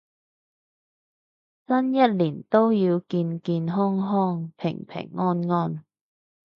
[1.67, 5.85] 新一年都要健健康康平平安安